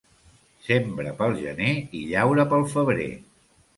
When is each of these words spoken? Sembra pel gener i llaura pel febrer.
Sembra 0.69 1.13
pel 1.21 1.37
gener 1.41 1.69
i 1.99 2.03
llaura 2.15 2.47
pel 2.55 2.67
febrer. 2.73 3.11